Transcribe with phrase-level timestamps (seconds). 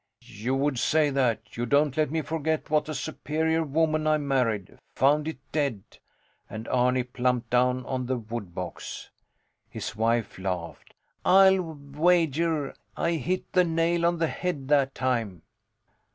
[0.23, 1.57] You would say that!
[1.57, 4.79] You don't let me forget what a superior woman I married!
[4.95, 5.83] Found it dead!
[6.49, 9.09] And Arni plumped down on the woodbox.
[9.69, 10.95] His wife laughed.
[11.23, 15.43] I'll wager I hit the nail on the head that time!